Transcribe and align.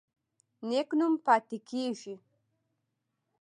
نیک 0.67 0.89
نوم 0.99 1.13
پاتې 1.25 1.57
کیږي 1.67 2.15